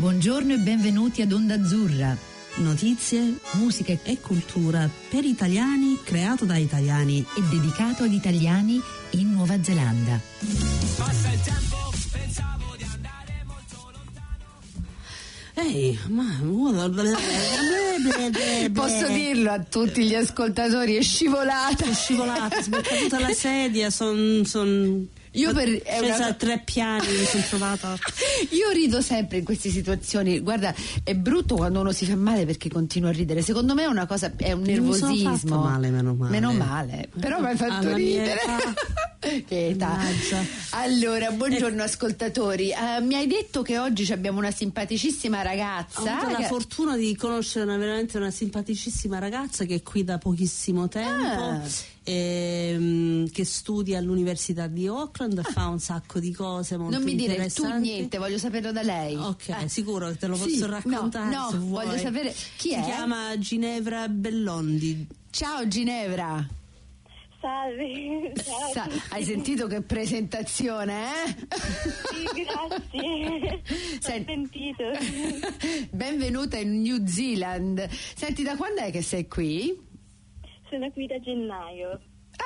[0.00, 2.16] Buongiorno e benvenuti ad Onda Azzurra.
[2.54, 9.62] Notizie, musica e cultura per italiani, creato da italiani e dedicato ad italiani in Nuova
[9.62, 10.18] Zelanda.
[10.96, 15.68] Passa il tempo, pensavo di andare molto lontano.
[15.68, 16.40] Ehi, ma
[18.72, 21.84] posso dirlo a tutti gli ascoltatori, è scivolata.
[21.84, 26.32] È scivolata, si è caduta la sedia, sono son io per è una...
[26.34, 27.96] tre piani mi sono trovata.
[28.50, 30.40] Io rido sempre in queste situazioni.
[30.40, 30.74] Guarda,
[31.04, 33.42] è brutto quando uno si fa male perché continua a ridere.
[33.42, 35.56] Secondo me è una cosa, è un nervosismo.
[35.56, 36.30] Mi male, meno male.
[36.30, 37.08] Meno male.
[37.18, 38.40] Però mi hai fatto ridere.
[39.46, 39.98] che età.
[40.70, 41.84] Allora, buongiorno eh.
[41.84, 42.72] ascoltatori.
[42.72, 46.00] Uh, mi hai detto che oggi abbiamo una simpaticissima ragazza.
[46.00, 46.42] Ho avuto che...
[46.42, 51.42] la fortuna di conoscere una, veramente una simpaticissima ragazza che è qui da pochissimo tempo.
[51.42, 51.60] Ah.
[53.20, 55.42] Ehm, che studia all'Università di Auckland, ah.
[55.42, 59.16] fa un sacco di cose molto Non mi dire tu niente, voglio saperlo da lei.
[59.16, 59.68] Ok, eh.
[59.68, 61.34] sicuro te lo posso sì, raccontare.
[61.34, 62.82] No, no voglio sapere chi si è.
[62.82, 65.06] Si chiama Ginevra Bellondi.
[65.30, 66.46] Ciao Ginevra.
[67.40, 68.32] Salve.
[68.72, 71.36] Sa- hai sentito che presentazione, eh?
[72.12, 73.62] Sì, grazie.
[73.98, 74.84] Sen- Ho sentito.
[75.90, 77.88] Benvenuta in New Zealand.
[77.88, 79.88] Senti, da quando è che sei qui?
[80.68, 81.98] Sono qui da gennaio.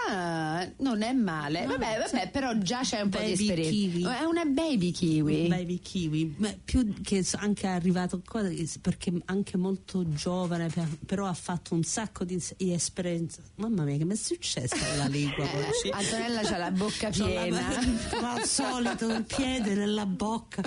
[0.08, 1.64] Ah, non è male.
[1.64, 3.70] No, vabbè, vabbè, però già c'è un po' di esperienza.
[3.70, 4.02] Kiwi.
[4.02, 5.46] È una baby kiwi.
[5.46, 8.42] Baby kiwi, Ma più che anche arrivato qua
[8.80, 10.68] perché anche molto giovane,
[11.06, 13.40] però ha fatto un sacco di, esperienza.
[13.56, 15.90] Mamma mia, che mi è successo alla lingua eh, oggi?
[15.90, 17.62] Antonella c'ha la bocca piena.
[18.10, 20.62] Come al solito, il piede nella bocca.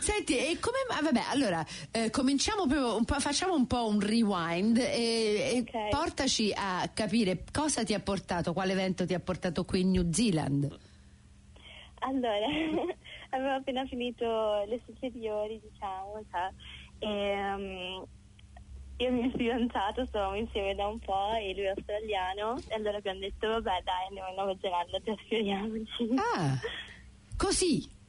[0.00, 4.78] Senti, e come vabbè, allora eh, cominciamo proprio un po', facciamo un po' un rewind
[4.78, 5.86] e, okay.
[5.86, 9.90] e portaci a capire cosa ti ha portato quale evento ti ha portato qui in
[9.90, 10.78] New Zealand?
[12.00, 12.46] Allora,
[13.30, 16.50] avevo appena finito le superiori, diciamo, cioè,
[16.98, 18.06] e um,
[18.96, 22.74] io e il mio fidanzato stavamo insieme da un po' e lui è australiano e
[22.74, 26.08] allora abbiamo detto vabbè dai andiamo in Nuova Zelanda, trasferiamoci.
[26.16, 26.58] Ah,
[27.36, 28.00] così?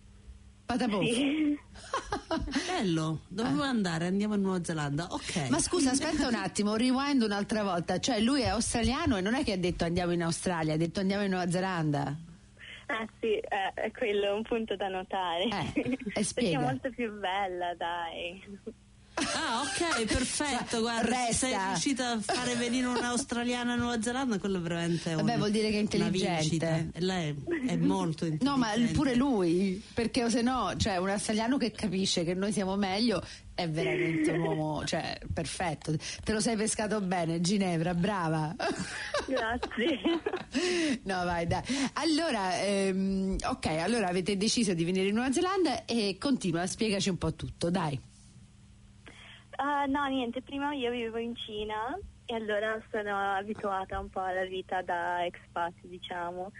[0.65, 1.01] Patapò.
[1.03, 1.57] Sì.
[2.67, 3.67] Bello, dovevo ah.
[3.67, 5.07] andare, andiamo in Nuova Zelanda.
[5.09, 5.49] Ok.
[5.49, 7.99] Ma scusa, aspetta un attimo, rewind un'altra volta.
[7.99, 10.99] Cioè, lui è australiano e non è che ha detto andiamo in Australia, ha detto
[10.99, 12.15] andiamo in Nuova Zelanda.
[12.87, 15.43] Ah sì, eh, è quello un punto da notare.
[15.43, 18.41] Eh, Perché è molto più bella, dai.
[19.15, 20.79] Ah, ok, perfetto.
[20.81, 21.47] Guarda, Resta.
[21.47, 25.69] sei riuscita a fare venire un'australiana a Nuova Zelanda, quello veramente è Vabbè, vuol dire
[25.69, 26.89] che è intelligente.
[26.95, 27.35] Lei
[27.67, 28.41] è molto intelligente.
[28.53, 32.75] No, ma pure lui, perché se no, cioè, un australiano che capisce che noi siamo
[32.75, 33.23] meglio
[33.55, 35.95] è veramente un uomo, cioè, perfetto.
[36.23, 38.55] Te lo sei pescato bene, Ginevra, brava.
[39.27, 39.99] Grazie.
[41.03, 41.61] No, vai, dai.
[41.93, 47.17] Allora, ehm, ok, allora avete deciso di venire in Nuova Zelanda e continua, spiegaci un
[47.17, 47.99] po' tutto, dai.
[49.57, 54.45] Uh, no, niente, prima io vivevo in Cina e allora sono abituata un po' alla
[54.45, 56.51] vita da expat, diciamo.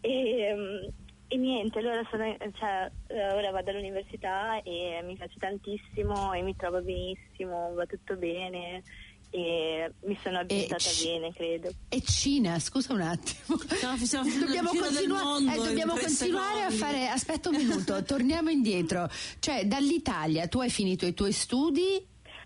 [0.00, 0.92] E, um,
[1.28, 2.24] e niente, allora sono,
[2.58, 2.90] cioè,
[3.34, 8.82] ora vado all'università e mi piace tantissimo e mi trovo benissimo, va tutto bene
[9.30, 11.70] e mi sono abituata c- bene, credo.
[11.88, 13.56] E Cina, scusa un attimo.
[13.82, 13.96] No,
[14.44, 17.08] dobbiamo, continua- eh, dobbiamo continuare a fare.
[17.08, 19.08] Aspetta un minuto, torniamo indietro.
[19.38, 22.04] Cioè, dall'Italia tu hai finito i tuoi studi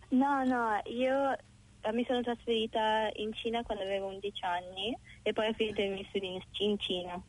[0.08, 5.48] No, no, io eh, mi sono trasferita in Cina quando avevo 11 anni e poi
[5.48, 7.22] ho finito i miei studi in Cina.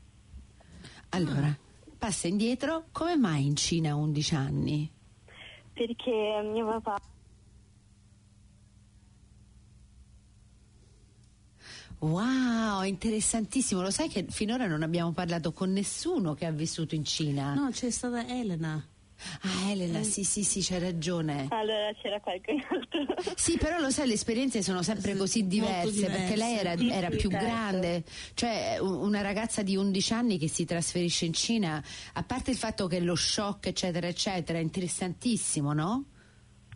[1.10, 1.56] Allora,
[1.98, 4.92] passa indietro, come mai in Cina a 11 anni?
[5.74, 6.98] Perché mio papà
[12.00, 13.82] Wow, interessantissimo.
[13.82, 17.56] Lo sai che finora non abbiamo parlato con nessuno che ha vissuto in Cina?
[17.56, 18.84] No, c'è stata Elena.
[19.42, 21.48] Ah, Elena, sì, sì, sì, c'hai ragione.
[21.50, 23.34] Allora c'era qualcun altro.
[23.36, 26.18] Sì, però lo sai, le esperienze sono sempre così diverse, diverse.
[26.18, 27.46] perché lei era, sì, era sì, più certo.
[27.46, 28.04] grande.
[28.34, 31.84] Cioè, una ragazza di 11 anni che si trasferisce in Cina,
[32.14, 36.06] a parte il fatto che lo shock, eccetera, eccetera, è interessantissimo, no?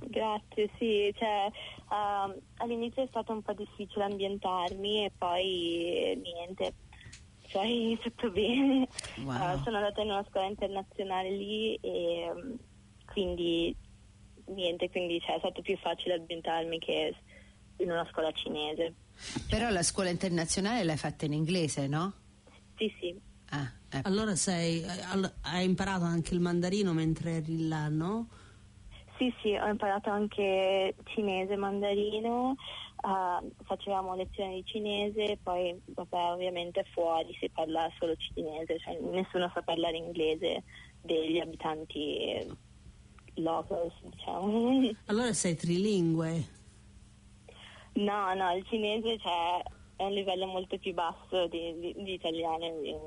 [0.03, 1.45] Grazie, sì, cioè,
[1.89, 6.73] uh, all'inizio è stato un po' difficile ambientarmi e poi niente,
[7.51, 8.87] poi tutto bene.
[9.23, 9.35] Wow.
[9.35, 12.57] Uh, sono andata in una scuola internazionale lì e um,
[13.05, 13.75] quindi
[14.45, 17.15] niente, quindi cioè, è stato più facile ambientarmi che
[17.77, 18.93] in una scuola cinese.
[19.49, 22.13] Però la scuola internazionale l'hai fatta in inglese, no?
[22.77, 23.19] Sì, sì.
[23.49, 24.07] Ah, ecco.
[24.07, 24.83] Allora sei,
[25.41, 28.27] hai imparato anche il mandarino mentre eri là, no?
[29.17, 32.55] Sì, sì, ho imparato anche cinese, mandarino,
[33.01, 39.49] uh, facevamo lezioni di cinese, poi vabbè, ovviamente fuori si parla solo cinese, cioè nessuno
[39.53, 40.63] sa parlare inglese
[41.01, 42.45] degli abitanti
[43.35, 44.91] locals, diciamo.
[45.07, 46.59] Allora sei trilingue?
[47.93, 49.61] No, no, il cinese cioè,
[49.97, 52.97] è un livello molto più basso di, di, di italiano e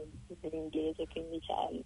[0.40, 1.80] dell'inglese, quindi c'è...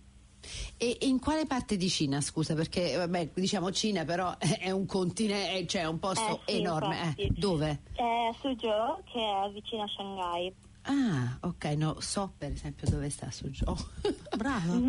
[0.76, 2.54] E in quale parte di Cina, scusa?
[2.54, 7.14] Perché vabbè, diciamo Cina, però è un continente, cioè un posto eh, sì, enorme.
[7.16, 7.82] Eh, dove?
[7.92, 10.54] È a Suzhou, che è vicino a Shanghai.
[10.90, 13.76] Ah, ok, no, so per esempio dove sta Suzhou.
[14.38, 14.80] Bravo.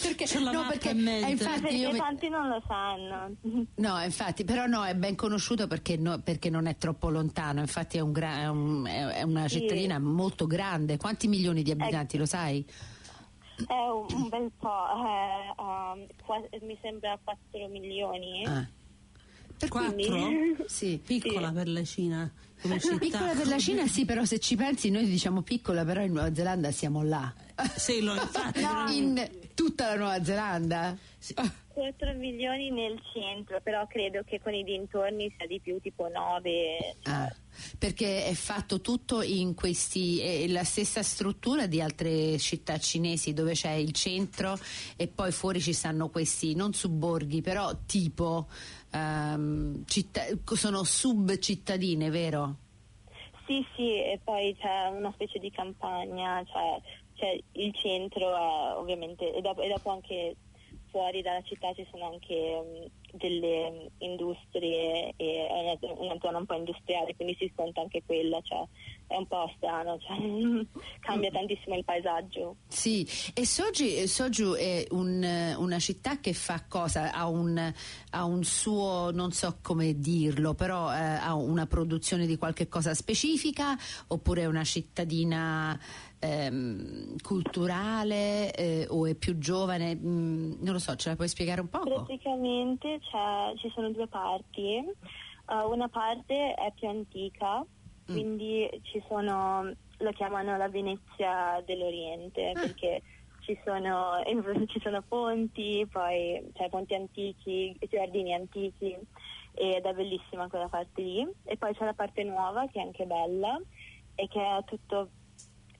[0.00, 3.36] perché, no, perché eh, infatti perché io tanti non lo sanno.
[3.74, 7.98] No, infatti, però no, è ben conosciuto perché, no, perché non è troppo lontano, infatti
[7.98, 9.60] è, un gra- è, un, è una sì.
[9.60, 10.96] cittadina molto grande.
[10.96, 12.64] Quanti milioni di abitanti, è, lo sai?
[13.66, 16.06] È un, bel po', eh, um,
[16.66, 18.44] mi sembra 4 milioni.
[18.46, 18.66] Ah.
[19.62, 20.64] Per 4?
[20.66, 21.00] Sì.
[21.04, 21.54] Piccola sì.
[21.54, 22.32] per la Cina.
[22.98, 26.34] Piccola per la Cina sì, però se ci pensi noi diciamo piccola, però in Nuova
[26.34, 27.32] Zelanda siamo là.
[27.76, 28.60] Sì, lo infatti.
[28.60, 28.90] No.
[28.90, 30.96] In tutta la Nuova Zelanda.
[31.16, 31.34] Sì.
[31.72, 36.96] 4 milioni nel centro, però credo che con i dintorni sia di più, tipo 9.
[37.00, 37.12] Cioè.
[37.12, 37.34] Ah,
[37.78, 43.52] perché è fatto tutto in questi, è la stessa struttura di altre città cinesi dove
[43.52, 44.58] c'è il centro
[44.96, 48.48] e poi fuori ci stanno questi, non suborghi, però tipo
[48.92, 52.56] um, città, sono sub cittadine, vero?
[53.46, 56.80] Sì, sì, e poi c'è una specie di campagna, cioè,
[57.14, 60.36] cioè il centro è ovviamente, e dopo, e dopo anche
[60.90, 66.46] fuori dalla città ci sono anche um, delle industrie e è una, una, zona un
[66.46, 68.62] po' industriale, quindi si sconta anche quella, cioè
[69.12, 70.16] è un po' strano, cioè,
[71.00, 71.34] cambia mm.
[71.34, 72.56] tantissimo il paesaggio.
[72.66, 77.12] Sì, e Soju, Soju è un, una città che fa cosa?
[77.12, 77.72] Ha un,
[78.10, 82.94] ha un, suo, non so come dirlo, però eh, ha una produzione di qualche cosa
[82.94, 83.76] specifica
[84.08, 85.78] oppure è una cittadina
[86.18, 89.94] ehm, culturale eh, o è più giovane?
[89.94, 91.80] Mm, non lo so, ce la puoi spiegare un po'?
[91.80, 93.00] Praticamente
[93.56, 94.82] ci sono due parti.
[95.44, 97.66] Uh, una parte è più antica,
[98.10, 98.14] mm.
[98.14, 102.60] quindi ci sono, lo chiamano la Venezia dell'Oriente ah.
[102.60, 103.02] perché
[103.40, 104.22] ci sono,
[104.66, 108.96] ci sono, ponti, poi cioè, ponti antichi, giardini antichi
[109.54, 111.28] ed è bellissima quella parte lì.
[111.44, 113.60] E poi c'è la parte nuova che è anche bella
[114.14, 115.10] e che è tutto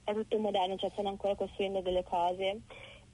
[0.04, 2.62] è tutto moderno, cioè stanno ancora costruendo delle cose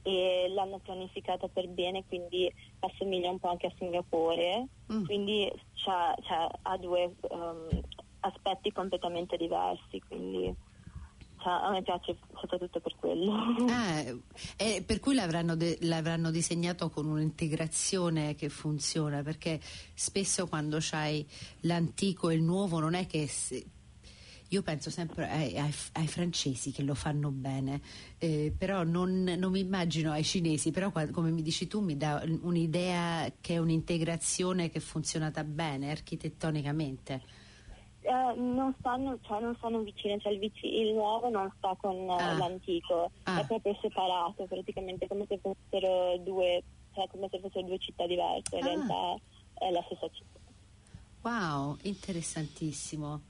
[0.02, 2.50] e l'hanno pianificata per bene, quindi
[2.80, 5.04] assomiglia un po' anche a Singapore, mm.
[5.04, 7.68] quindi c'ha, c'ha, ha due um,
[8.20, 10.54] aspetti completamente diversi, quindi
[11.40, 13.32] cioè, a me piace soprattutto per quello.
[13.68, 14.04] Ah,
[14.56, 19.60] eh, per cui l'avranno, de- l'avranno, disegnato con un'integrazione che funziona, perché
[19.94, 21.26] spesso quando c'hai
[21.60, 23.26] l'antico e il nuovo non è che...
[23.26, 23.66] Se-
[24.50, 27.82] io penso sempre ai, ai, ai francesi che lo fanno bene,
[28.16, 32.24] eh, però non, non, mi immagino ai cinesi, però come mi dici tu mi dà
[32.40, 37.20] un'idea che è un'integrazione che è funzionata bene architettonicamente.
[38.08, 42.08] Uh, non, stanno, cioè non stanno vicine, cioè il, vic- il, nuovo non sta con
[42.08, 42.38] ah.
[42.38, 43.40] l'antico, ah.
[43.40, 46.62] è proprio separato, praticamente come se fossero due,
[46.94, 48.66] cioè come se fossero due città diverse, in ah.
[48.66, 49.20] realtà
[49.58, 50.38] è la stessa città.
[51.20, 53.20] Wow, interessantissimo.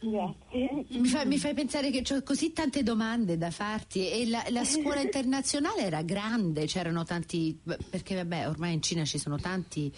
[0.00, 0.84] Grazie.
[0.88, 4.64] Mi, fa, mi fai pensare che ho così tante domande da farti e la, la,
[4.64, 7.58] scuola internazionale era grande, c'erano tanti,
[7.90, 9.92] perché vabbè ormai in Cina ci sono tanti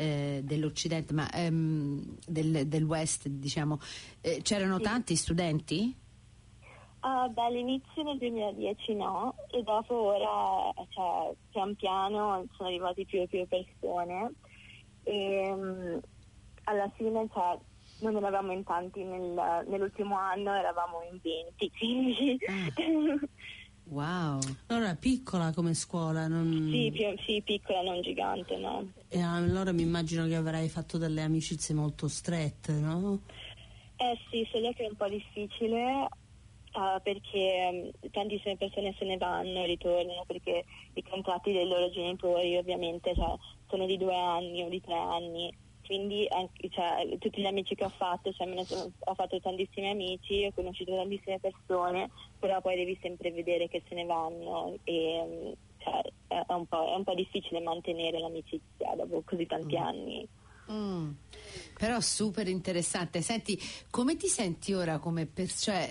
[0.00, 3.78] eh, dell'Occidente, ma ehm, del, del, West diciamo,
[4.22, 4.82] eh, c'erano sì.
[4.82, 5.94] tanti studenti?
[7.02, 13.20] Uh, beh, all'inizio nel 2010 no, e dopo ora, cioè, pian piano sono arrivati più
[13.20, 14.32] e più persone
[15.02, 16.00] e um,
[16.64, 17.58] alla fine cioè,
[18.00, 22.38] non eravamo in tanti nel, nell'ultimo anno, eravamo in 20, quindi...
[22.48, 23.18] Ah.
[23.90, 24.38] Wow.
[24.68, 26.68] Allora piccola come scuola, non...
[26.70, 28.92] Sì, più, sì, piccola, non gigante, no.
[29.08, 33.18] E allora mi immagino che avrai fatto delle amicizie molto strette, no?
[33.96, 36.08] Eh sì, solo che è un po' difficile
[36.72, 41.90] uh, perché um, tantissime persone se ne vanno e ritornano perché i contratti dei loro
[41.90, 43.34] genitori ovviamente cioè,
[43.68, 45.52] sono di due anni o di tre anni
[45.90, 46.28] quindi
[46.70, 50.94] cioè, tutti gli amici che ho fatto, cioè, sono, ho fatto tantissimi amici, ho conosciuto
[50.94, 56.64] tantissime persone, però poi devi sempre vedere che se ne vanno e cioè, è, un
[56.68, 59.82] è, un po', difficile mantenere l'amicizia dopo così tanti mm.
[59.82, 60.28] anni.
[60.70, 61.10] Mm.
[61.76, 63.20] Però super interessante.
[63.20, 63.58] Senti,
[63.90, 65.88] come ti senti ora come per, cioè,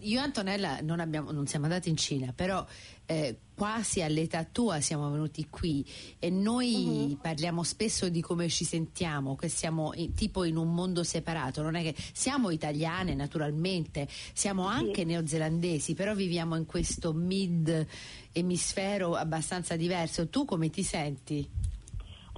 [0.00, 2.64] io e Antonella non, abbiamo, non, siamo andati in Cina, però
[3.06, 5.86] eh, quasi all'età tua siamo venuti qui
[6.18, 7.18] e noi uh-huh.
[7.20, 11.76] parliamo spesso di come ci sentiamo, che siamo in, tipo in un mondo separato, non
[11.76, 15.04] è che siamo italiane naturalmente, siamo anche sì.
[15.04, 17.86] neozelandesi, però viviamo in questo mid
[18.32, 20.28] emisfero abbastanza diverso.
[20.28, 21.48] Tu come ti senti?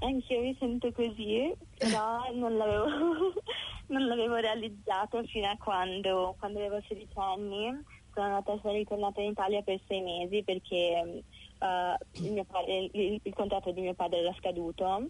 [0.00, 2.87] Anch'io mi sento così, però non l'avevo,
[3.88, 7.83] non l'avevo realizzato fino a quando, quando avevo 16 anni.
[8.14, 11.23] Sono andata, sono ritornata in Italia per sei mesi perché
[11.59, 15.09] uh, il, padre, il, il, contratto di mio padre era scaduto.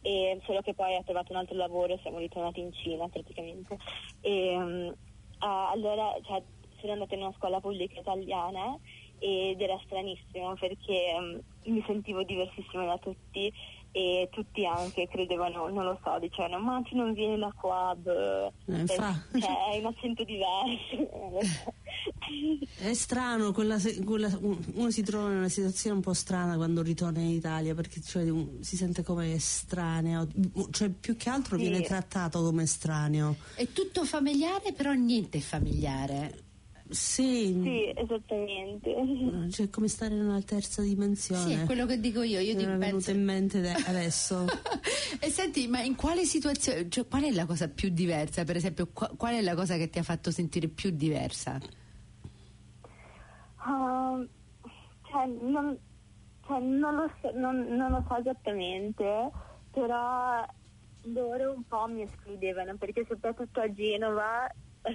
[0.00, 3.76] E solo che poi ha trovato un altro lavoro e siamo ritornati in Cina praticamente.
[4.20, 4.94] E, uh,
[5.38, 6.42] allora cioè,
[6.80, 8.78] sono andata in una scuola pubblica italiana
[9.18, 11.40] ed era stranissimo perché um,
[11.72, 13.52] mi sentivo diversissima da tutti
[13.92, 18.52] e tutti anche credevano, non lo so, dicevano ma tu non vieni da qua, eh,
[18.86, 21.76] cioè, hai un accento diverso.
[22.78, 27.20] È strano, quella, quella, uno si trova in una situazione un po' strana quando ritorna
[27.20, 28.30] in Italia perché cioè,
[28.60, 30.28] si sente come estraneo,
[30.70, 31.62] cioè più che altro sì.
[31.62, 33.36] viene trattato come estraneo.
[33.54, 36.46] È tutto familiare però niente familiare.
[36.90, 37.60] Sì.
[37.62, 39.50] sì, esattamente.
[39.50, 41.40] Cioè, come stare in una terza dimensione.
[41.40, 42.40] Sì, è quello che dico io.
[42.40, 44.46] Io Mi è venuto in mente adesso.
[45.20, 48.44] e senti, ma in quale situazione, cioè, qual è la cosa più diversa?
[48.44, 51.58] Per esempio, qual è la cosa che ti ha fatto sentire più diversa?
[53.66, 54.26] Uh,
[55.10, 55.76] cioè, non,
[56.46, 59.30] cioè, non, lo so, non, non lo so esattamente,
[59.70, 60.46] però
[61.02, 64.50] loro un po' mi escludevano perché soprattutto a Genova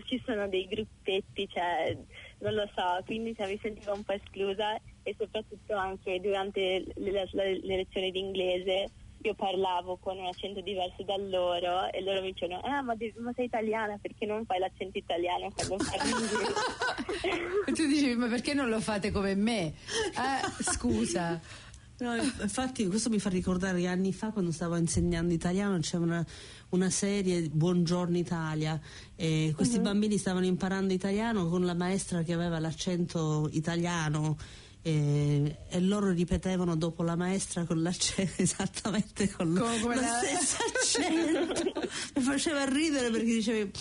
[0.05, 1.97] ci sono dei gruppetti, cioè,
[2.39, 7.11] non lo so, quindi cioè, mi sentivo un po' esclusa e soprattutto anche durante le,
[7.11, 8.89] le, le lezioni di inglese
[9.23, 13.31] io parlavo con un accento diverso da loro e loro mi dicevano ah ma, ma,
[13.33, 16.53] sei italiana perché non fai l'accento italiano quando parli inglese?
[17.65, 19.67] E tu dicevi ma perché non lo fate come me?
[19.67, 21.39] Eh, scusa
[22.03, 26.25] No, infatti questo mi fa ricordare che anni fa quando stavo insegnando italiano c'era una,
[26.71, 28.77] una serie Buongiorno Italia
[29.15, 29.83] e questi uh-huh.
[29.83, 34.35] bambini stavano imparando italiano con la maestra che aveva l'accento italiano
[34.81, 41.71] e, e, loro ripetevano dopo la maestra con l'accento esattamente con lo, lo stesso accento
[42.15, 43.71] mi faceva ridere perché dicevi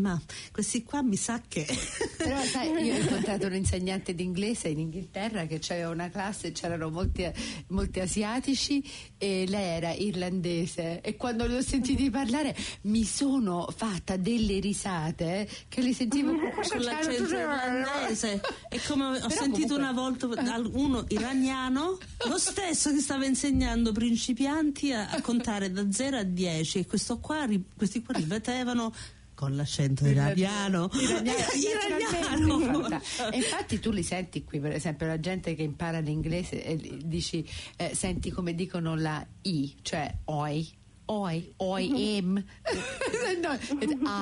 [0.00, 0.20] ma
[0.52, 1.66] questi qua mi sa che.
[2.16, 6.52] Però sai, io ho incontrato un insegnante di inglese in Inghilterra che aveva una classe,
[6.52, 7.30] c'erano molti,
[7.68, 8.82] molti, asiatici
[9.16, 11.00] e lei era irlandese.
[11.00, 16.80] E quando li ho sentiti parlare mi sono fatta delle risate che li sentivo con
[16.80, 18.40] l'accento irlandese.
[18.68, 19.76] E come ho Però sentito comunque...
[19.76, 20.26] una volta
[20.72, 26.78] uno iraniano, lo stesso che stava insegnando principianti a, a contare da 0 a 10
[26.78, 26.86] e
[27.20, 28.92] qua, questi qua ripetevano
[29.36, 30.90] con l'accento iraniano.
[30.98, 32.58] Iraniano.
[32.58, 33.00] iraniano.
[33.30, 37.48] E infatti tu li senti qui, per esempio, la gente che impara l'inglese e dici,
[37.76, 42.32] eh, senti come dicono la I, cioè oi oi, oi, em.
[43.42, 43.58] no,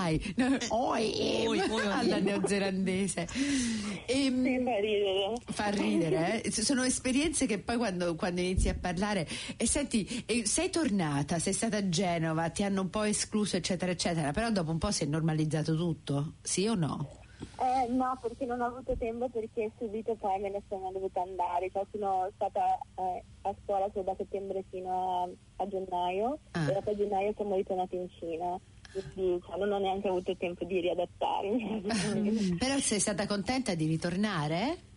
[0.09, 3.29] I, no, oi, em, alla neozelandese.
[4.07, 5.33] E, sì, fa ridere.
[5.47, 6.51] Fa ridere, eh?
[6.51, 9.27] Sono esperienze che poi quando, quando inizi a parlare,
[9.57, 14.31] e senti, sei tornata, sei stata a Genova, ti hanno un po' escluso, eccetera, eccetera,
[14.33, 17.24] però dopo un po' si è normalizzato tutto, sì o no?
[17.59, 21.71] Eh, no, perché non ho avuto tempo perché subito poi me ne sono dovuta andare,
[21.71, 26.69] cioè sono stata eh, a scuola solo da settembre fino a, a gennaio ah.
[26.69, 28.59] e dopo a gennaio sono ritornata in Cina.
[28.93, 32.57] Quindi cioè, non ho neanche avuto tempo di riadattarmi.
[32.59, 34.93] Però sei stata contenta di ritornare?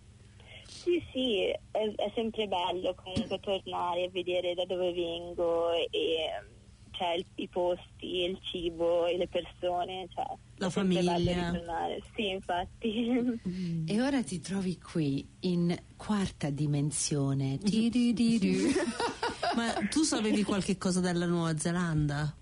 [0.67, 6.29] Sì, sì, è, è sempre bello comunque tornare e vedere da dove vengo e
[6.97, 10.07] cioè, il, i posti, il cibo e le persone.
[10.13, 10.25] Cioè,
[10.57, 11.15] la famiglia.
[12.15, 13.39] Sì, infatti.
[13.47, 13.85] Mm.
[13.87, 17.59] E ora ti trovi qui in quarta dimensione.
[19.55, 22.35] Ma tu sapevi qualche cosa della Nuova Zelanda?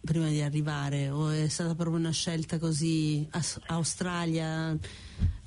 [0.00, 3.28] Prima di arrivare, o è stata proprio una scelta così
[3.66, 4.78] Australia,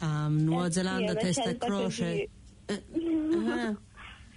[0.02, 2.30] um, Nuova eh, Zelanda, sì, testa e croce?
[2.66, 3.76] Eh, eh,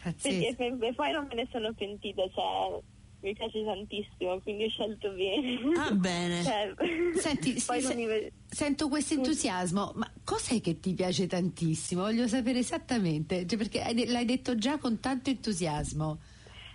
[0.03, 2.81] perché, e poi non me ne sono pentita, cioè
[3.25, 5.59] mi piace tantissimo, quindi ho scelto bene.
[5.79, 6.43] Ah, bene.
[6.45, 6.75] cioè,
[7.15, 12.03] Senti, sì, se, sento questo entusiasmo, ma cos'è che ti piace tantissimo?
[12.03, 16.19] Voglio sapere esattamente, cioè, perché l'hai detto già con tanto entusiasmo.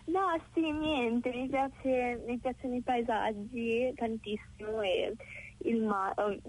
[0.05, 5.13] No, sì, niente, mi, piace, mi piacciono i paesaggi tantissimo e
[5.65, 6.41] il mare,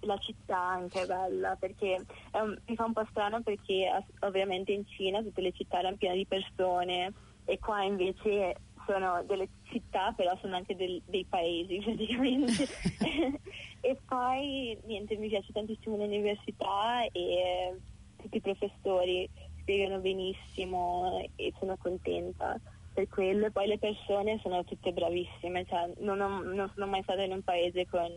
[0.00, 3.88] la città anche è bella perché um, mi fa un po' strano perché
[4.20, 7.12] ovviamente in Cina tutte le città erano piene di persone
[7.44, 8.56] e qua invece
[8.86, 12.52] sono delle città, però sono anche del, dei paesi praticamente.
[13.80, 17.76] e poi niente, mi piace tantissimo l'università e
[18.16, 19.28] tutti i professori
[19.60, 22.58] spiegano benissimo e sono contenta
[22.92, 23.46] per quello.
[23.46, 27.32] E poi le persone sono tutte bravissime, cioè, non, ho, non, sono mai stata in
[27.32, 28.10] un paese con,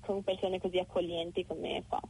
[0.00, 2.00] con persone così accoglienti come qua.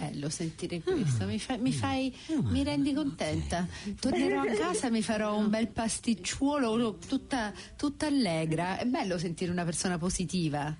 [0.00, 2.14] Bello sentire questo, mi, fa, mi, fai,
[2.44, 3.66] mi rendi contenta.
[4.00, 8.78] Tornerò a casa e mi farò un bel pasticciuolo tutta, tutta allegra.
[8.78, 10.74] È bello sentire una persona positiva.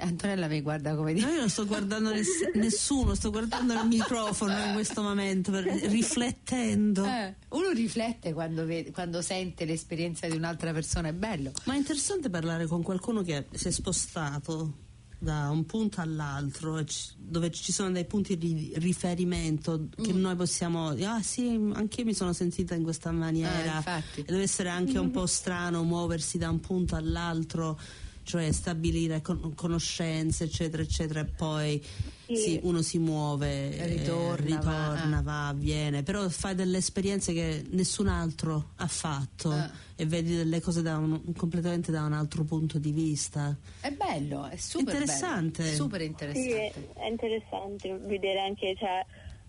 [0.00, 1.26] Antonella mi guarda come dire.
[1.26, 5.64] No, io non sto guardando ness- nessuno, sto guardando il microfono in questo momento, per,
[5.88, 7.04] riflettendo.
[7.06, 11.52] Eh, uno riflette quando, vede, quando, sente l'esperienza di un'altra persona, è bello.
[11.64, 14.84] Ma è interessante parlare con qualcuno che si è spostato
[15.18, 16.84] da un punto all'altro,
[17.16, 20.20] dove ci sono dei punti di riferimento che mm.
[20.20, 23.82] noi possiamo ah sì, anche io mi sono sentita in questa maniera.
[23.84, 27.78] Ah, e deve essere anche un po' strano muoversi da un punto all'altro
[28.26, 31.82] cioè stabilire con- conoscenze, eccetera, eccetera, e poi
[32.26, 32.36] sì.
[32.36, 35.44] Sì, uno si muove, eh, ritorna, ritorna va.
[35.46, 35.52] va.
[35.54, 39.70] viene, però fai delle esperienze che nessun altro ha fatto ah.
[39.94, 43.56] e vedi delle cose da un, completamente da un altro punto di vista.
[43.80, 45.62] È bello, è super interessante.
[45.62, 46.72] Bello, super interessante.
[46.74, 49.06] Sì, è interessante vedere anche, cioè,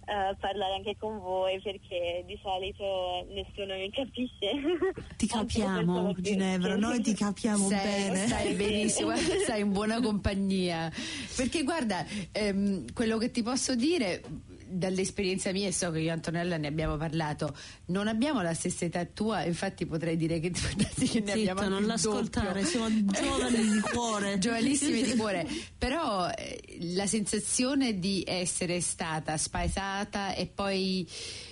[0.08, 5.06] uh, parlare anche con voi perché di solito nessuno mi capisce.
[5.18, 8.28] Ti capiamo Ginevra, noi ti capiamo sei, bene.
[8.28, 10.92] Stai benissimo, stai in buona compagnia.
[11.36, 14.22] Perché guarda, ehm, quello che ti posso dire
[14.70, 17.56] dall'esperienza mia, e so che io e Antonella ne abbiamo parlato,
[17.88, 21.86] non abbiamo la stessa età tua, infatti potrei dire che, che ne Zitto, abbiamo non
[21.86, 24.38] l'ascoltare, siamo giovani di cuore.
[24.40, 25.48] Giovanissimi di cuore,
[25.78, 31.08] però eh, la sensazione di essere stata spaesata e poi,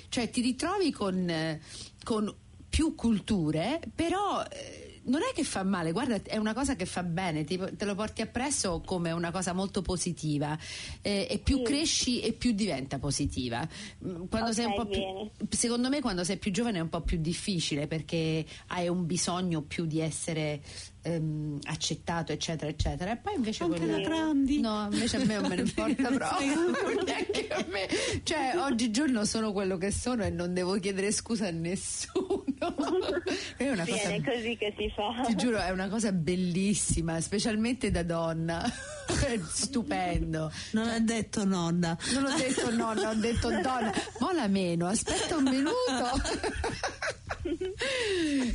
[0.10, 1.62] cioè ti ritrovi con, eh,
[2.04, 2.34] con
[2.70, 4.44] più culture, però...
[4.44, 7.86] Eh, non è che fa male, guarda, è una cosa che fa bene, ti, te
[7.86, 10.58] lo porti appresso come una cosa molto positiva
[11.02, 11.64] eh, e più sì.
[11.64, 13.68] cresci e più diventa positiva.
[14.06, 16.90] Mm, quando okay, sei un po' più, secondo me quando sei più giovane è un
[16.90, 20.62] po' più difficile perché hai un bisogno più di essere
[21.06, 23.12] ehm, accettato, eccetera, eccetera.
[23.12, 23.92] E poi invece anche quelli...
[24.02, 24.60] da grandi.
[24.60, 27.04] No, invece a me non me ne importa proprio.
[27.04, 27.88] neanche a me.
[28.24, 32.45] Cioè, oggigiorno sono quello che sono e non devo chiedere scusa a nessuno.
[33.58, 34.10] è una cosa.
[34.10, 35.24] È così che si fa.
[35.26, 38.64] Ti giuro, è una cosa bellissima, specialmente da donna.
[39.52, 40.52] stupendo.
[40.72, 41.98] Non ha detto nonna.
[42.14, 43.94] Non ho detto nonna, ho detto donna.
[44.20, 45.84] Mola meno, aspetta un minuto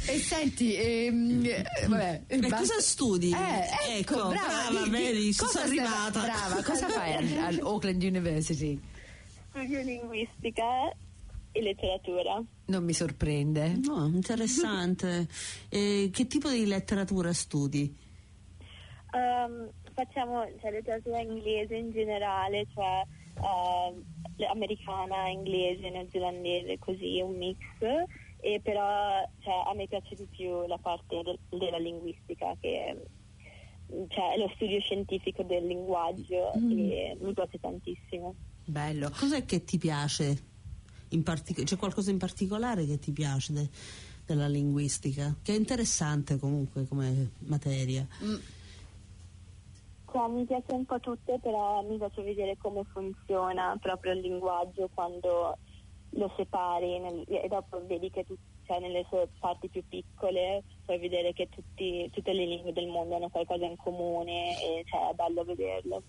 [0.07, 1.47] e senti, ehm,
[1.87, 3.31] vabbè, e cosa studi?
[3.31, 6.21] Eh, ecco, ecco, brava, brava vedi, cosa sono arrivata.
[6.21, 8.81] Brava, cosa fai all'Oakland University?
[9.51, 10.65] Studio linguistica
[11.53, 12.43] e letteratura.
[12.67, 13.79] Non mi sorprende.
[13.83, 15.29] No, interessante.
[15.69, 18.09] e che tipo di letteratura studi?
[19.13, 23.03] Um, facciamo cioè, letteratura inglese in generale, cioè
[23.41, 27.59] uh, americana, inglese, neozelandese, così un mix
[28.43, 32.97] e però cioè, a me piace di più la parte del, della linguistica che
[34.09, 36.71] cioè, lo studio scientifico del linguaggio mm.
[36.71, 38.35] e mi piace tantissimo.
[38.65, 39.11] Bello.
[39.11, 40.50] Cos'è che ti piace?
[41.23, 43.69] Partic- c'è qualcosa in particolare che ti piace de-
[44.25, 45.35] della linguistica?
[45.43, 48.07] Che è interessante comunque come materia.
[48.23, 48.37] Mm.
[50.13, 54.89] Cioè, mi piace un po' tutte, però mi piace vedere come funziona proprio il linguaggio
[54.93, 55.57] quando
[56.11, 58.35] lo separi nel, e dopo vedi che tu,
[58.67, 63.15] cioè, nelle sue parti più piccole puoi vedere che tutti, tutte le lingue del mondo
[63.17, 66.03] hanno qualcosa in comune e cioè, è bello vederlo.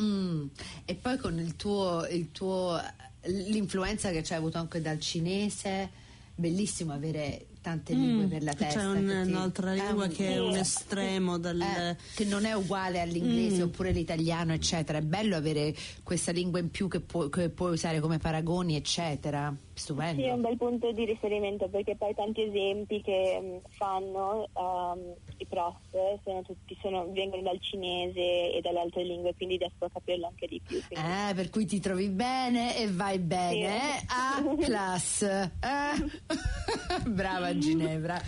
[0.00, 0.46] Mm.
[0.84, 2.78] E poi con il tuo, il tuo,
[3.24, 5.90] l'influenza che c'è avuto anche dal cinese,
[6.34, 8.80] bellissimo avere tante lingue mm, per la testa.
[8.80, 11.60] C'è un, un'altra lingua un, che è un estremo dal...
[11.60, 13.66] eh, che non è uguale all'inglese mm.
[13.66, 14.98] oppure l'italiano, eccetera.
[14.98, 19.54] È bello avere questa lingua in più che, pu- che puoi usare come paragoni, eccetera.
[19.80, 20.20] Stupendo.
[20.20, 25.14] Sì, è un bel punto di riferimento perché poi tanti esempi che um, fanno um,
[25.38, 25.74] i prof
[26.22, 30.46] sono tutti, sono, vengono dal cinese e dalle altre lingue, quindi riesco a capirlo anche
[30.48, 30.82] di più.
[30.86, 31.02] Quindi.
[31.02, 33.52] Eh, per cui ti trovi bene e vai bene.
[33.52, 33.62] Sì.
[33.62, 34.04] Eh?
[34.08, 35.22] A plus.
[35.22, 37.08] Eh?
[37.08, 38.20] Brava Ginevra.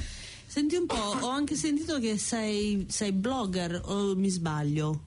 [0.46, 5.00] Senti un po', ho anche sentito che sei, sei blogger o mi sbaglio?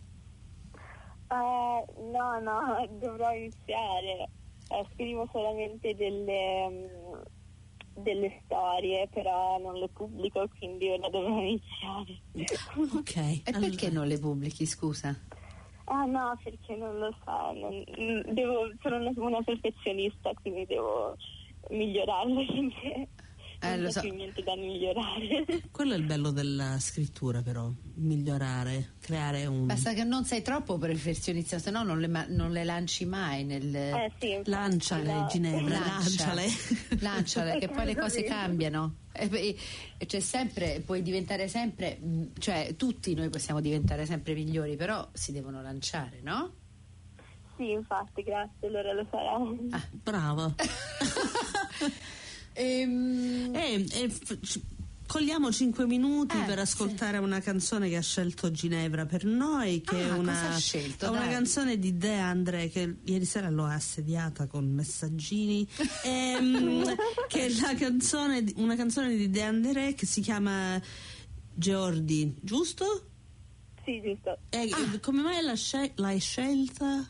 [1.28, 4.30] Uh, no, no, dovrò iniziare.
[4.70, 7.22] Uh, scrivo solamente delle, um,
[8.02, 12.20] delle storie, però non le pubblico, quindi ora dovrò iniziare.
[12.98, 13.16] Ok.
[13.16, 13.70] e allora.
[13.70, 15.16] perché non le pubblichi, scusa?
[15.86, 17.84] Ah no, perché non lo so, non,
[18.34, 21.16] devo, sono una, una perfezionista, quindi devo
[21.70, 22.46] migliorarle
[23.74, 24.02] eh, non so.
[24.02, 25.46] più niente da migliorare.
[25.72, 29.66] Quello è il bello della scrittura, però, migliorare, creare un.
[29.66, 33.76] Basta che non sei troppo perfezionista, se no non le, non le lanci mai nel.
[33.76, 35.28] Eh, sì, lanciale, no.
[35.30, 36.44] Ginevra, lanciale.
[37.00, 38.96] Lanciale, che poi le cose cambiano.
[39.12, 39.56] E,
[39.98, 45.08] e c'è sempre, puoi diventare sempre, mm, cioè tutti noi possiamo diventare sempre migliori, però
[45.14, 46.52] si devono lanciare, no?
[47.56, 49.54] Sì, infatti, grazie, allora lo farò.
[49.72, 50.54] Ah, brava.
[52.58, 54.62] Ehm, e, e f- c-
[55.08, 59.96] cogliamo 5 minuti Eh, per ascoltare una canzone che ha scelto Ginevra per noi, che
[60.04, 61.06] Ah, è una, scelto?
[61.06, 65.68] è una canzone di De André che ieri sera l'ho assediata con messaggini,
[66.06, 66.96] ehm,
[67.28, 70.82] che è la canzone, una canzone di De André che si chiama
[71.54, 73.10] Geordi, giusto?
[73.84, 74.38] Sì, giusto.
[74.50, 75.00] E Ah.
[75.00, 77.08] come mai l'ha scel- l'hai scelta?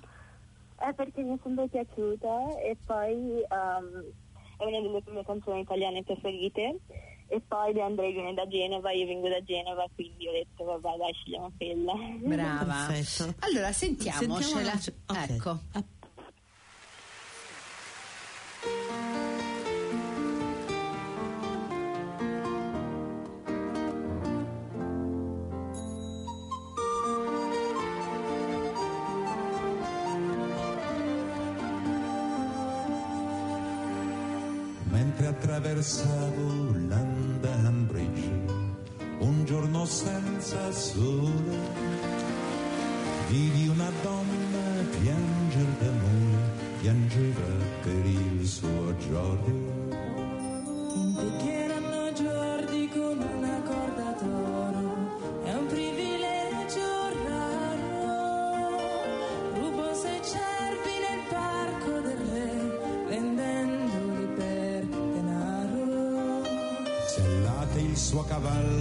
[0.77, 3.13] È perché mi è sempre piaciuta e poi
[3.49, 4.03] um,
[4.57, 6.79] è una delle mie canzoni italiane preferite.
[7.27, 10.95] E poi De André viene da Genova, io vengo da Genova, quindi ho detto vabbè
[10.97, 11.93] dai scegliamo quella.
[12.21, 12.85] brava.
[12.87, 13.33] Perfetto.
[13.39, 14.77] Allora sentiamocela.
[14.77, 15.29] Sentiamola- ok.
[15.31, 15.59] Ecco.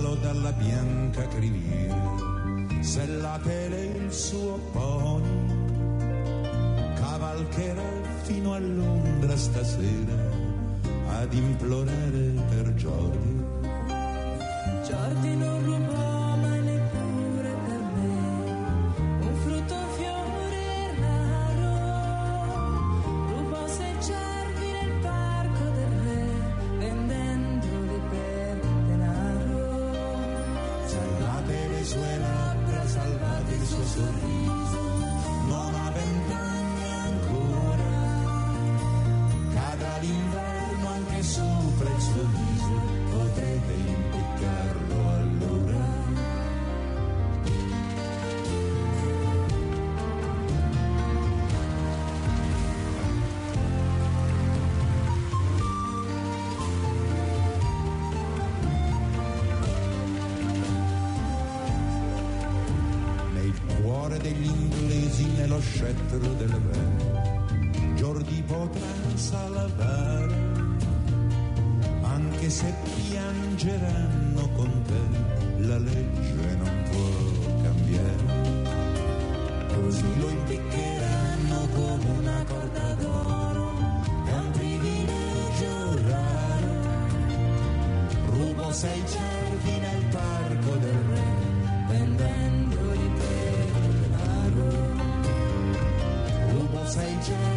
[0.04, 1.96] Cavallo dalla bianca criniera,
[2.80, 5.24] sellate lei il suo pony,
[6.94, 7.82] cavalcherà
[8.22, 10.12] fino a Londra stasera
[11.08, 13.62] ad implorare per Giorgio.
[14.86, 16.13] Giordi non rubò
[65.84, 70.34] scettro del re, Giordi potrà salvare,
[72.00, 72.72] anche se
[73.08, 78.62] piangeranno con te, la legge non può cambiare.
[79.74, 82.83] Così lo impiccheranno come una corda
[97.24, 97.53] change.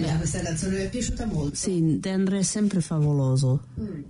[0.00, 1.54] Bella questa canzone, mi è piaciuta molto.
[1.56, 3.66] Sì, De André è sempre favoloso.
[3.80, 4.02] Mm.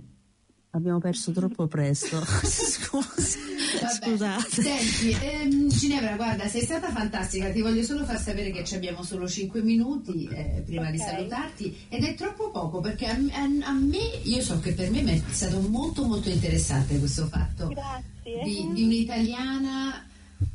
[0.71, 2.19] Abbiamo perso troppo presto.
[2.43, 3.37] Scusi.
[3.79, 3.93] Vabbè.
[3.93, 4.61] Scusate.
[4.61, 7.49] Senti, ehm, Ginevra, guarda, sei stata fantastica.
[7.51, 11.03] Ti voglio solo far sapere che ci abbiamo solo 5 minuti eh, prima di Ok.
[11.07, 15.03] salutarti ed è troppo poco perché a, a- a me, io so che per me
[15.03, 18.43] è stato molto molto interessante questo fatto Grazie.
[18.43, 20.07] di, di un'italiana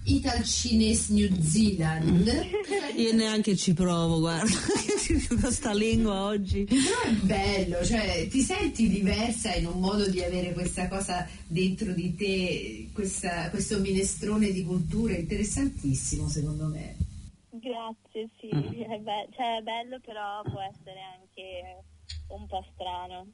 [0.05, 2.31] Ital Chinese New Zealand.
[2.97, 4.47] Io neanche ci provo, guarda.
[5.41, 6.65] Questa lingua oggi.
[6.65, 11.93] Però è bello, cioè ti senti diversa in un modo di avere questa cosa dentro
[11.93, 16.97] di te, questa- questo minestrone di culture interessantissimo secondo me.
[17.51, 18.83] Grazie, sì, Mm.
[18.83, 21.83] è, be- cioè, è bello però può essere anche
[22.29, 23.27] un po' strano.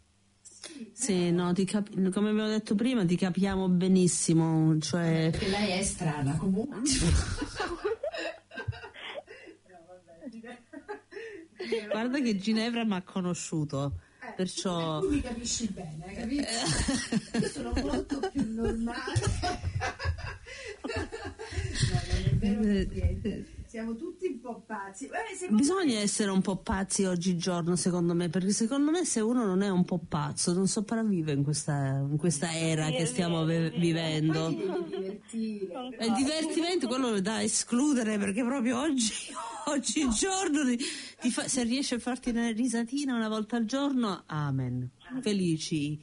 [0.92, 4.78] Sì, no, ti cap- come abbiamo detto prima, ti capiamo benissimo.
[4.78, 6.80] Cioè, Perché lei è strana comunque.
[11.90, 13.98] guarda che Ginevra mi ha conosciuto.
[14.36, 16.48] Perciò Tu mi capisci bene, capito?
[17.38, 19.12] Io sono molto più normale.
[20.82, 21.02] no,
[21.92, 23.46] non è vero per niente.
[23.74, 25.08] Siamo tutti un po' pazzi.
[25.36, 29.62] Secondo Bisogna essere un po' pazzi oggigiorno, secondo me, perché secondo me se uno non
[29.62, 33.76] è un po' pazzo non sopravvive in questa, in questa era Sì, che stiamo vero.
[33.76, 34.48] vivendo.
[34.50, 35.20] me.
[35.98, 39.12] È il divertimento quello da escludere perché proprio oggi,
[39.66, 40.78] oggigiorno ti-
[41.20, 44.88] ti fa- se riesci a farti una risatina una volta al giorno, amen.
[45.20, 45.98] Felici.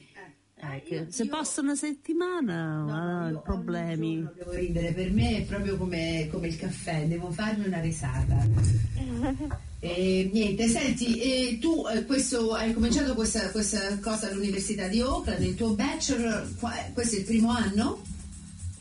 [0.64, 4.24] Eh, che se passa una settimana, ah, io problemi.
[4.36, 8.46] Devo ridere, per me è proprio come, come il caffè, devo farmi una risata.
[9.84, 15.42] E, niente, senti, e tu eh, questo, hai cominciato questa, questa cosa all'Università di Oakland,
[15.42, 18.00] il tuo bachelor, qua- questo è il primo anno?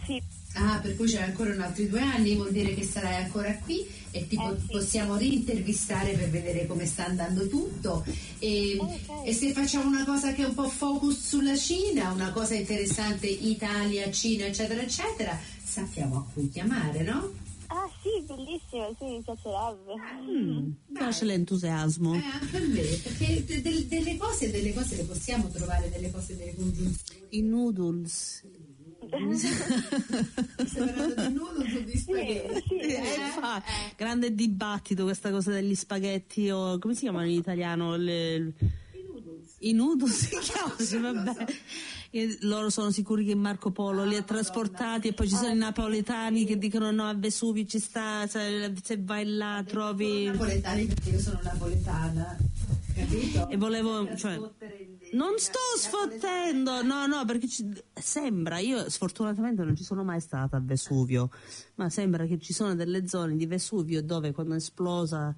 [0.06, 0.22] Sì,
[0.54, 3.88] Ah, per cui c'è ancora un altri due anni, vuol dire che sarai ancora qui
[4.12, 4.66] e ti po- Eh, sì.
[4.68, 8.04] possiamo rintervistare per vedere come sta andando tutto.
[8.40, 9.26] E, Ok.
[9.28, 13.28] e se facciamo una cosa che è un po' focus sulla Cina, una cosa interessante
[13.28, 17.32] Italia, Cina, eccetera, eccetera, sappiamo a cui chiamare, no?
[17.74, 19.94] ah sì, bellissimo, sì, mi piacerebbe.
[20.28, 22.16] Mi piace l'entusiasmo.
[22.16, 26.12] Eh, anche a me, perché de- de- delle cose, delle cose le possiamo trovare, delle
[26.12, 27.22] cose, delle congiunzioni.
[27.30, 28.44] I noodles.
[29.02, 29.18] Di
[31.34, 32.64] noodles di spaghetti?
[32.68, 37.96] sì, Eh, grande dibattito questa cosa degli spaghetti o come si chiamano in italiano?
[37.96, 38.54] Le-
[39.60, 41.46] I noodles si chiamano, sì, vabbè.
[42.12, 45.58] E loro sono sicuri che Marco Polo li ha trasportati e poi ci sono i
[45.58, 50.26] napoletani che dicono no a Vesuvio ci sta, se, se vai là trovi...
[50.26, 52.38] napoletani perché io sono napoletana,
[52.94, 53.50] capito?
[53.50, 54.16] E volevo...
[54.16, 54.40] Cioè,
[55.14, 60.58] non sto sfottendo, no, no, perché ci- sembra, io sfortunatamente non ci sono mai stata
[60.58, 61.30] a Vesuvio,
[61.76, 65.36] ma sembra che ci sono delle zone di Vesuvio dove quando è esplosa,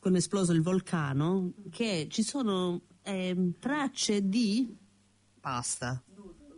[0.00, 4.76] quando è esploso il vulcano, che ci sono ehm, tracce di
[5.40, 6.02] pasta,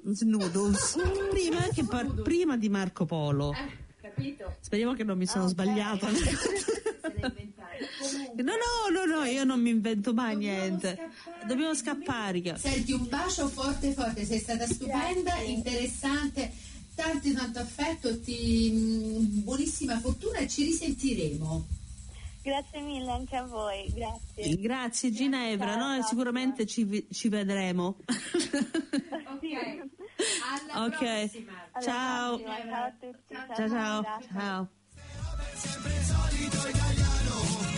[0.03, 0.97] noodles,
[1.29, 3.53] prima, che par- prima di Marco Polo.
[4.01, 4.57] capito?
[4.61, 6.09] Speriamo che non mi sono sbagliata.
[7.19, 7.48] Comunque,
[8.37, 10.95] No, no, no, no, io non mi invento mai Dobbiamo niente.
[10.97, 11.47] scappare.
[11.47, 12.57] Dobbiamo scappare.
[12.59, 16.53] Senti, un bacio forte forte, sei stata stupenda, interessante,
[16.95, 21.67] tanto tanto affetto, ti, mm, buonissima fortuna e ci risentiremo.
[22.43, 24.57] Grazie mille anche a voi, grazie.
[24.57, 27.97] Grazie Ginevra, Ciao, noi ciao, sicuramente ci, ci vedremo.
[27.99, 29.43] Ok,
[30.73, 30.99] alla Ok.
[30.99, 31.53] prossima.
[31.73, 32.39] Alla Ciao.
[32.39, 33.35] prossima, ciao a tutti.
[33.55, 34.69] Ciao ciao.
[35.63, 35.89] Grazie.
[37.25, 37.78] ciao.